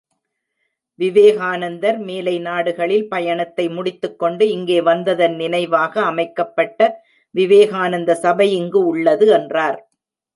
[0.99, 6.79] விவேகானந்தர் மேலை நாடுகளில் பயணத்தை முடித்துக்கொண்டு இங்கே வந்ததன் நினைவாக அமைக்கப்பட்ட
[7.35, 9.79] விவேகானந்த சபை இங்கு உள்ளது என்றார்.